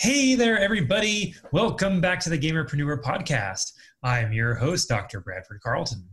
[0.00, 1.34] Hey there, everybody.
[1.50, 3.72] Welcome back to the Gamerpreneur Podcast.
[4.04, 5.20] I'm your host, Dr.
[5.20, 6.08] Bradford Carlton.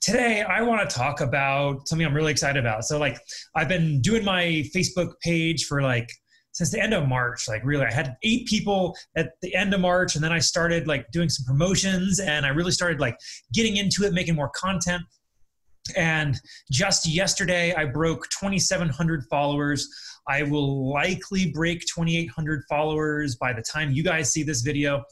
[0.00, 2.84] Today, I want to talk about something I'm really excited about.
[2.84, 3.20] So, like,
[3.54, 6.10] I've been doing my Facebook page for like
[6.50, 7.46] since the end of March.
[7.46, 10.88] Like, really, I had eight people at the end of March, and then I started
[10.88, 13.16] like doing some promotions, and I really started like
[13.54, 15.04] getting into it, making more content.
[15.96, 16.36] And
[16.70, 19.88] just yesterday, I broke 2,700 followers.
[20.28, 25.02] I will likely break 2,800 followers by the time you guys see this video.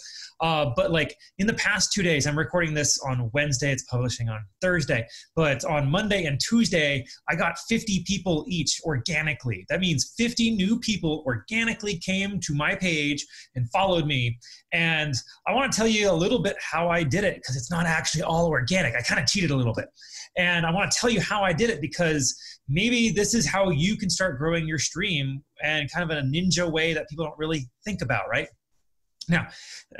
[0.40, 4.28] Uh, but like in the past two days, I'm recording this on Wednesday, it's publishing
[4.28, 5.06] on Thursday.
[5.34, 9.64] But on Monday and Tuesday, I got 50 people each organically.
[9.68, 13.24] That means 50 new people organically came to my page
[13.54, 14.38] and followed me.
[14.72, 15.14] And
[15.48, 17.86] I want to tell you a little bit how I did it because it's not
[17.86, 18.94] actually all organic.
[18.94, 19.88] I kind of cheated a little bit.
[20.36, 22.36] And I want to tell you how I did it because
[22.68, 26.28] maybe this is how you can start growing your stream and kind of in a
[26.28, 28.48] ninja way that people don't really think about, right?
[29.28, 29.48] Now,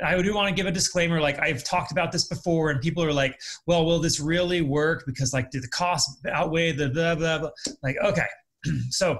[0.03, 1.19] I do want to give a disclaimer.
[1.19, 5.03] Like I've talked about this before, and people are like, "Well, will this really work?"
[5.05, 7.49] Because like, did the cost outweigh the blah blah blah?
[7.83, 8.27] Like, okay,
[8.89, 9.19] so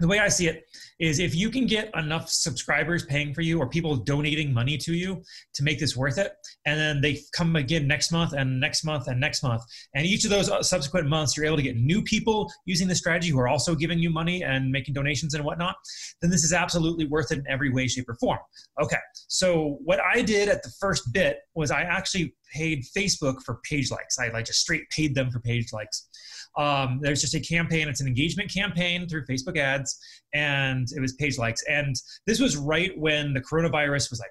[0.00, 0.64] the way I see it
[1.00, 4.94] is if you can get enough subscribers paying for you or people donating money to
[4.94, 5.22] you
[5.54, 6.32] to make this worth it,
[6.66, 9.62] and then they come again next month and next month and next month,
[9.94, 12.94] and each of those uh, subsequent months you're able to get new people using the
[12.94, 15.74] strategy who are also giving you money and making donations and whatnot,
[16.22, 18.38] then this is absolutely worth it in every way, shape, or form.
[18.80, 23.60] Okay, so what I did at the first bit was I actually paid Facebook for
[23.68, 24.18] page likes.
[24.18, 26.08] I like just straight paid them for page likes.
[26.56, 27.88] Um, there's just a campaign.
[27.88, 29.98] It's an engagement campaign through Facebook ads,
[30.34, 31.62] and it was page likes.
[31.68, 31.94] And
[32.26, 34.30] this was right when the coronavirus was like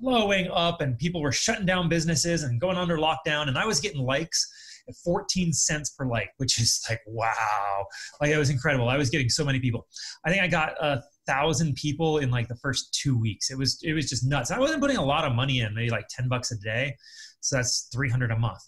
[0.00, 3.48] blowing up, and people were shutting down businesses and going under lockdown.
[3.48, 4.46] And I was getting likes
[4.88, 7.86] at 14 cents per like, which is like wow,
[8.20, 8.88] like it was incredible.
[8.88, 9.86] I was getting so many people.
[10.24, 13.50] I think I got a thousand people in like the first two weeks.
[13.50, 14.50] It was it was just nuts.
[14.50, 16.94] I wasn't putting a lot of money in, maybe like 10 bucks a day.
[17.40, 18.60] So that's 300 a month.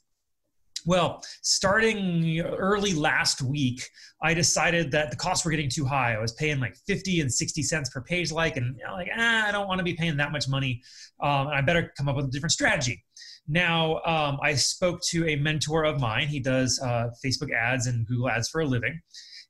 [0.86, 3.82] Well, starting early last week,
[4.22, 6.14] I decided that the costs were getting too high.
[6.14, 9.48] I was paying like 50 and 60 cents per page like, and know, like, ah,
[9.48, 10.80] I don't want to be paying that much money.
[11.20, 13.04] Um, I better come up with a different strategy.
[13.48, 16.28] Now, um, I spoke to a mentor of mine.
[16.28, 19.00] He does uh, Facebook ads and Google ads for a living.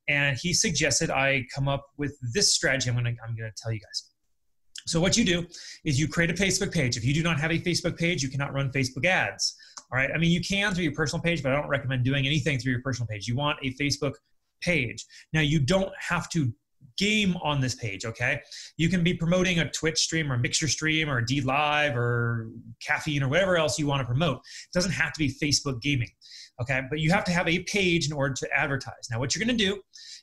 [0.09, 3.81] And he suggested I come up with this strategy I'm to I'm to tell you
[3.81, 4.11] guys.
[4.87, 5.47] So what you do
[5.85, 6.97] is you create a Facebook page.
[6.97, 9.55] If you do not have a Facebook page, you cannot run Facebook ads.
[9.93, 10.11] All right.
[10.15, 12.73] I mean, you can through your personal page, but I don't recommend doing anything through
[12.73, 13.29] your personal page.
[13.29, 14.15] You want a Facebook
[14.63, 15.05] page.
[15.33, 16.53] Now, you don't have to
[16.97, 18.41] game on this page, okay?
[18.77, 22.51] You can be promoting a Twitch stream or a Mixer stream or DLive or
[22.85, 24.39] Caffeine or whatever else you want to promote.
[24.39, 26.11] It doesn't have to be Facebook gaming,
[26.61, 26.83] okay?
[26.89, 29.09] But you have to have a page in order to advertise.
[29.11, 29.81] Now, what you're going to do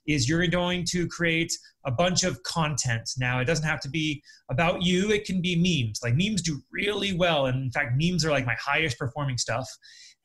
[0.07, 1.51] is you're going to create
[1.85, 3.09] a bunch of content.
[3.17, 5.99] Now, it doesn't have to be about you, it can be memes.
[6.03, 7.47] Like memes do really well.
[7.47, 9.67] And in fact, memes are like my highest performing stuff.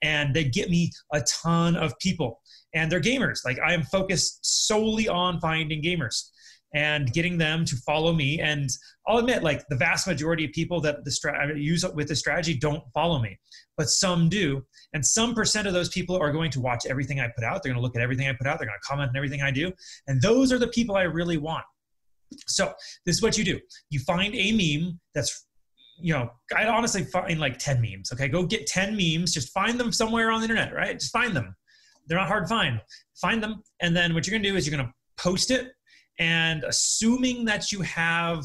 [0.02, 2.40] And they get me a ton of people.
[2.74, 3.40] And they're gamers.
[3.44, 6.30] Like I am focused solely on finding gamers
[6.74, 8.40] and getting them to follow me.
[8.40, 8.68] And
[9.06, 12.56] I'll admit, like the vast majority of people that the stra- use with the strategy
[12.56, 13.38] don't follow me,
[13.76, 14.62] but some do.
[14.92, 17.62] And some percent of those people are going to watch everything I put out.
[17.62, 18.58] They're going to look at everything I put out.
[18.58, 19.72] They're going to comment on everything I do.
[20.06, 21.64] And those are the people I really want.
[22.46, 22.72] So
[23.04, 23.58] this is what you do.
[23.90, 25.46] You find a meme that's
[26.02, 28.10] you know, I'd honestly find like 10 memes.
[28.12, 28.28] Okay.
[28.28, 29.34] Go get 10 memes.
[29.34, 30.98] Just find them somewhere on the internet, right?
[30.98, 31.54] Just find them.
[32.06, 32.80] They're not hard to find.
[33.20, 33.62] Find them.
[33.80, 35.72] And then what you're going to do is you're going to post it
[36.20, 38.44] and assuming that you have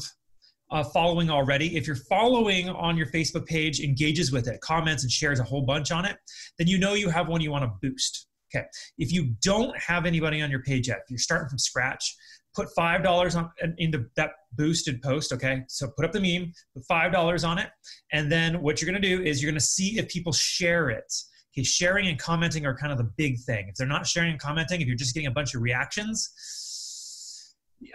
[0.72, 5.12] a following already, if your following on your Facebook page engages with it, comments and
[5.12, 6.16] shares a whole bunch on it,
[6.58, 8.26] then you know you have one you want to boost.
[8.52, 8.64] Okay.
[8.98, 12.16] If you don't have anybody on your page yet, if you're starting from scratch,
[12.54, 15.32] put five dollars on into that boosted post.
[15.32, 17.68] Okay, so put up the meme, put five dollars on it,
[18.12, 20.88] and then what you're going to do is you're going to see if people share
[20.88, 21.12] it.
[21.52, 23.66] Okay, sharing and commenting are kind of the big thing.
[23.68, 26.30] If they're not sharing and commenting, if you're just getting a bunch of reactions,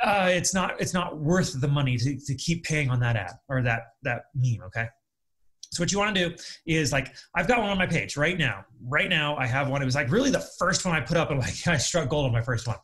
[0.04, 3.34] uh, it's not it's not worth the money to, to keep paying on that ad
[3.50, 4.88] or that that meme okay
[5.74, 6.36] so what you want to do
[6.66, 8.66] is like I've got one on my page right now.
[8.88, 9.82] Right now I have one.
[9.82, 12.26] It was like really the first one I put up, and like I struck gold
[12.26, 12.78] on my first one.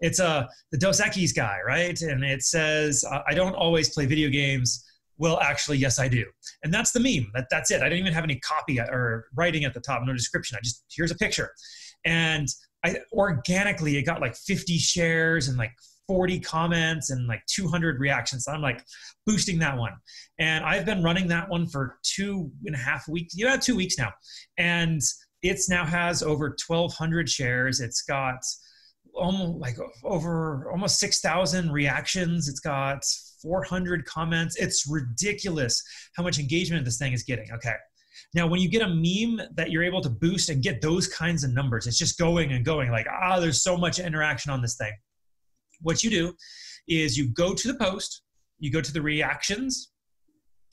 [0.00, 2.00] It's uh the Dos Equis guy, right?
[2.00, 4.84] And it says uh, I don't always play video games.
[5.18, 6.24] Well, actually, yes, I do.
[6.64, 7.30] And that's the meme.
[7.34, 7.80] That that's it.
[7.80, 10.58] I didn't even have any copy or writing at the top, no description.
[10.58, 11.52] I just here's a picture,
[12.04, 12.48] and
[12.84, 15.70] I organically it got like 50 shares and like
[16.12, 18.44] 40 comments and like 200 reactions.
[18.44, 18.84] So I'm like
[19.26, 19.94] boosting that one.
[20.38, 23.96] And I've been running that one for two and a half weeks, yeah, two weeks
[23.96, 24.12] now.
[24.58, 25.00] And
[25.40, 27.80] it's now has over 1,200 shares.
[27.80, 28.44] It's got
[29.14, 32.46] almost like over almost 6,000 reactions.
[32.46, 33.02] It's got
[33.40, 34.56] 400 comments.
[34.56, 35.82] It's ridiculous
[36.14, 37.50] how much engagement this thing is getting.
[37.54, 37.76] Okay.
[38.34, 41.42] Now, when you get a meme that you're able to boost and get those kinds
[41.42, 44.76] of numbers, it's just going and going like, ah, there's so much interaction on this
[44.76, 44.92] thing.
[45.82, 46.34] What you do
[46.88, 48.22] is you go to the post,
[48.58, 49.90] you go to the reactions.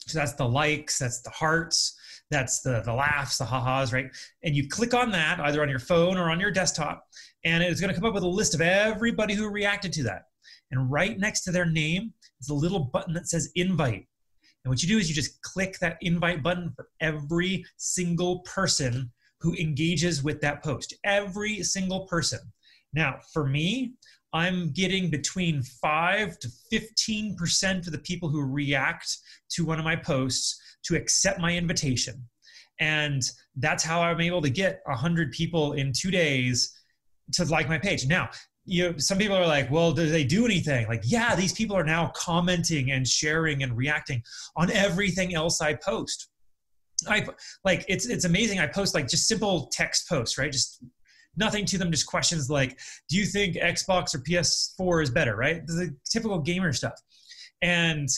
[0.06, 1.96] So that's the likes, that's the hearts,
[2.30, 4.06] that's the, the laughs, the ha-has, right?
[4.42, 7.04] And you click on that either on your phone or on your desktop,
[7.44, 10.22] and it's going to come up with a list of everybody who reacted to that.
[10.70, 14.06] And right next to their name is a little button that says invite.
[14.64, 19.10] And what you do is you just click that invite button for every single person
[19.40, 20.94] who engages with that post.
[21.04, 22.40] Every single person.
[22.92, 23.94] Now, for me,
[24.32, 29.16] I'm getting between 5 to 15% of the people who react
[29.50, 32.22] to one of my posts to accept my invitation.
[32.78, 33.22] And
[33.56, 36.72] that's how I'm able to get 100 people in two days
[37.32, 38.06] to like my page.
[38.06, 38.30] Now,
[38.64, 40.86] you know, some people are like, well, do they do anything?
[40.86, 44.22] Like, yeah, these people are now commenting and sharing and reacting
[44.56, 46.28] on everything else I post.
[47.08, 47.26] I
[47.64, 48.60] like it's it's amazing.
[48.60, 50.52] I post like just simple text posts, right?
[50.52, 50.84] Just
[51.36, 52.78] nothing to them, just questions like,
[53.08, 55.66] do you think Xbox or PS4 is better, right?
[55.66, 56.94] The typical gamer stuff.
[57.62, 58.08] And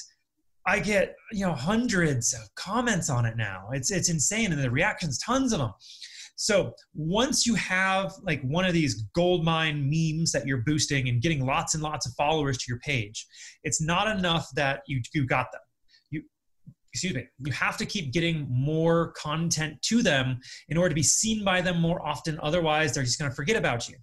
[0.66, 3.68] I get, you know, hundreds of comments on it now.
[3.72, 4.52] It's it's insane.
[4.52, 5.72] And the reactions, tons of them.
[6.36, 11.20] So once you have like one of these gold mine memes that you're boosting and
[11.20, 13.26] getting lots and lots of followers to your page,
[13.64, 15.60] it's not enough that you, you got them.
[16.92, 21.02] Excuse me, you have to keep getting more content to them in order to be
[21.02, 22.38] seen by them more often.
[22.42, 23.96] Otherwise, they're just going to forget about you.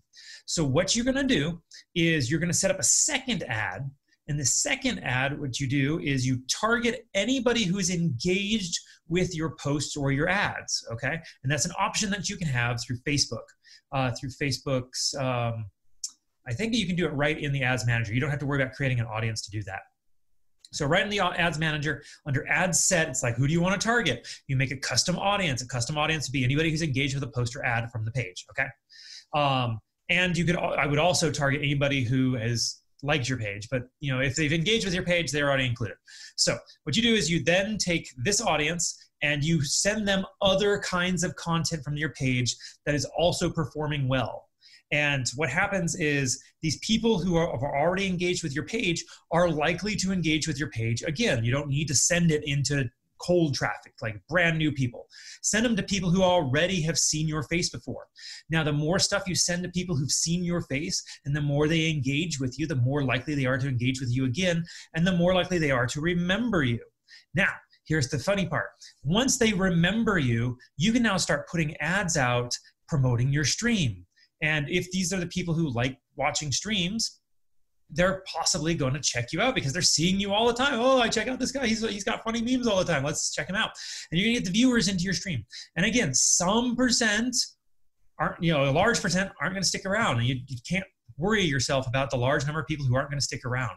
[0.46, 1.62] So what you're going to do
[1.94, 3.90] is you're going to set up a second ad
[4.30, 9.56] and the second ad, what you do is you target anybody who's engaged with your
[9.56, 11.20] posts or your ads, okay?
[11.44, 13.44] And that's an option that you can have through Facebook,
[13.92, 15.66] uh, through Facebook's, um,
[16.48, 18.14] I think you can do it right in the ads manager.
[18.14, 19.82] You don't have to worry about creating an audience to do that.
[20.72, 23.80] So right in the ads manager, under ad set, it's like, who do you want
[23.80, 24.28] to target?
[24.48, 25.62] You make a custom audience.
[25.62, 28.12] A custom audience would be anybody who's engaged with a post or ad from the
[28.12, 28.68] page, okay?
[29.34, 29.80] Um,
[30.10, 34.14] and you could, I would also target anybody who has liked your page, but you
[34.14, 35.96] know if they've engaged with your page, they're already included.
[36.36, 40.80] So what you do is you then take this audience and you send them other
[40.80, 42.56] kinds of content from your page
[42.86, 44.49] that is also performing well.
[44.92, 49.50] And what happens is these people who are, are, already engaged with your page are
[49.50, 51.44] likely to engage with your page again.
[51.44, 52.90] You don't need to send it into
[53.20, 55.08] cold traffic, like brand new people.
[55.42, 58.08] Send them to people who already have seen your face before.
[58.50, 61.68] Now, the more stuff you send to people who've seen your face and the more
[61.68, 64.64] they engage with you, the more likely they are to engage with you again,
[64.96, 66.80] and the more likely they are to remember you.
[67.36, 67.52] Now,
[67.86, 68.70] here's the funny part
[69.04, 72.58] once they remember you, you can now start putting ads out
[72.88, 74.06] promoting your stream.
[74.42, 77.20] And if these are the people who like watching streams,
[77.92, 80.80] they're possibly going to check you out because they're seeing you all the time.
[80.80, 81.66] Oh, I check out this guy.
[81.66, 83.04] He's, he's got funny memes all the time.
[83.04, 83.72] Let's check him out.
[84.12, 85.44] And you're going to get the viewers into your stream.
[85.76, 87.36] And again, some percent
[88.20, 90.20] aren't, you know, a large percent aren't going to stick around.
[90.20, 90.86] And you, you can't
[91.18, 93.72] worry yourself about the large number of people who aren't going to stick around.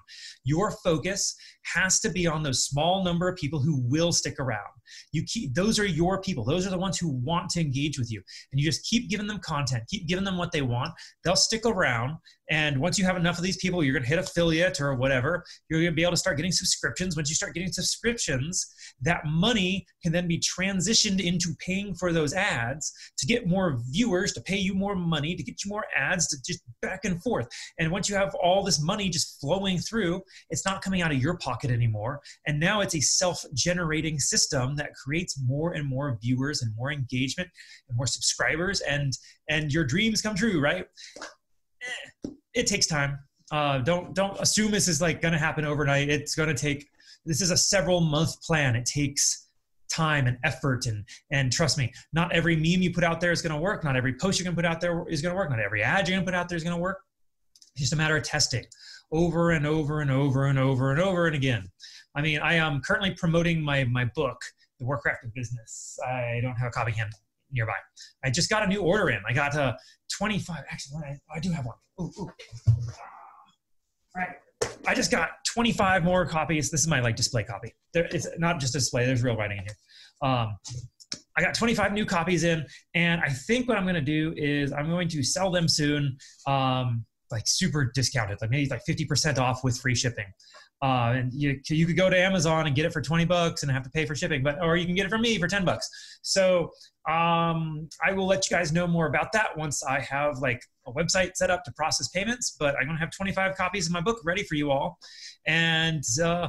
[0.44, 1.35] Your focus
[1.75, 4.70] has to be on those small number of people who will stick around.
[5.12, 6.44] You keep those are your people.
[6.44, 8.23] Those are the ones who want to engage with you.
[8.50, 10.93] And you just keep giving them content, keep giving them what they want.
[11.25, 12.17] They'll stick around.
[12.50, 15.43] And once you have enough of these people, you're to hit affiliate or whatever.
[15.70, 17.17] You're to be able to start getting subscriptions.
[17.17, 18.67] Once you start getting subscriptions,
[19.00, 24.35] that money can then be transitioned into paying for those ads to get more viewers,
[24.35, 27.49] to pay you more money, to get you more ads, to just back and forth.
[27.78, 31.23] And once you have all this money just flowing through, it's not coming out of
[31.23, 32.21] your pocket anymore.
[32.47, 36.93] And now it's a self generating system that creates more and more viewers and more
[36.93, 37.49] engagement
[37.89, 39.12] and more subscribers and
[39.49, 40.87] and your dreams come true right?
[41.83, 43.19] Eh, it takes time.
[43.51, 46.09] Uh, don't don't assume this is like going to happen overnight.
[46.09, 46.87] It's going to take
[47.25, 48.77] this is a several month plan.
[48.77, 49.49] It takes
[49.91, 53.43] time and effort and and trust me not every meme you put out there is
[53.43, 53.85] going to work.
[53.85, 55.51] Not every post you're going to put out there is going to work.
[55.51, 57.01] Not every ad you're going to put out there is going to work.
[57.75, 58.65] It's just a matter of testing
[59.12, 61.69] over and over and over and over and over and again.
[62.15, 64.39] I mean i am currently promoting my my book
[64.83, 65.99] the Warcraft of Business.
[66.07, 67.09] I don't have a copy here
[67.53, 67.75] nearby.
[68.25, 69.21] I just got a new order in.
[69.29, 69.77] I got a
[70.19, 70.65] 25.
[70.71, 71.77] Actually, I, I do have one.
[72.01, 72.31] Ooh, ooh.
[72.31, 72.33] All
[74.17, 74.37] right.
[74.87, 76.71] I just got 25 more copies.
[76.71, 77.75] This is my like display copy.
[77.95, 79.07] There, it's not just a display.
[79.07, 80.29] There's real writing in here.
[80.29, 80.57] Um,
[81.37, 84.73] I got 25 new copies in, and I think what I'm going to do is
[84.73, 89.65] I'm going to sell them soon, um, like super discounted, like maybe like 50% off
[89.65, 90.27] with free shipping.
[90.83, 93.71] Uh, and you, you could go to Amazon and get it for 20 bucks and
[93.71, 95.65] have to pay for shipping, but, or you can get it from me for 10
[95.65, 95.89] bucks.
[96.23, 96.73] So
[97.09, 100.93] um, I will let you guys know more about that once I have like a
[100.93, 104.19] website set up to process payments, but I'm to have 25 copies of my book
[104.25, 104.99] ready for you all.
[105.47, 106.49] And uh,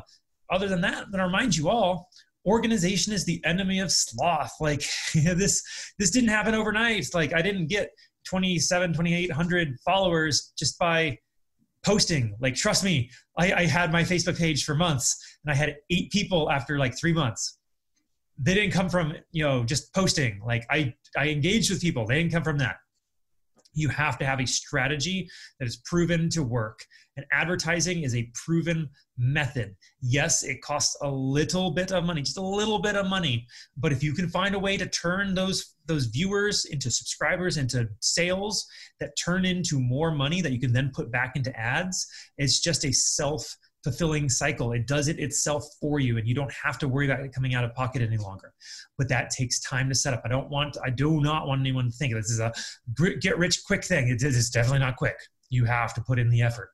[0.52, 2.10] other than that, I'm gonna remind you all,
[2.48, 4.54] organization is the enemy of sloth.
[4.60, 5.64] Like this,
[6.00, 7.06] this didn't happen overnight.
[7.14, 7.92] Like I didn't get
[8.26, 11.20] 27, 2800 followers just by
[11.84, 12.36] posting.
[12.40, 16.12] Like, trust me, I, I had my Facebook page for months and I had eight
[16.12, 17.60] people after like three months.
[18.40, 20.42] They didn't come from, you know, just posting.
[20.46, 22.06] Like I, I engaged with people.
[22.06, 22.78] They didn't come from that
[23.74, 26.86] you have to have a strategy that is proven to work.
[27.16, 29.76] And advertising is a proven method.
[30.02, 33.46] Yes, it costs a little bit of money, just a little bit of money.
[33.78, 37.88] But if you can find a way to turn those, those viewers into subscribers, into
[38.00, 38.66] sales
[39.00, 42.86] that turn into more money that you can then put back into ads, it's just
[42.86, 44.72] a self fulfilling cycle.
[44.72, 47.54] It does it itself for you, and you don't have to worry about it coming
[47.54, 48.54] out of pocket any longer.
[48.98, 50.22] But that takes time to set up.
[50.24, 52.54] I don't want, I do not want anyone to think this is a
[53.20, 54.08] get rich quick thing.
[54.10, 55.18] It is definitely not quick.
[55.50, 56.70] You have to put in the effort.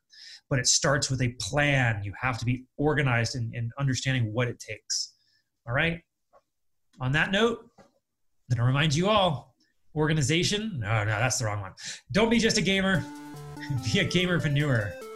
[0.49, 2.03] But it starts with a plan.
[2.03, 5.13] You have to be organized in, in understanding what it takes.
[5.67, 6.01] All right.
[6.99, 7.59] On that note,
[8.49, 9.55] then I remind you all
[9.95, 10.79] organization.
[10.79, 11.73] No, no, that's the wrong one.
[12.11, 13.03] Don't be just a gamer,
[13.93, 15.08] be a gamerpreneur.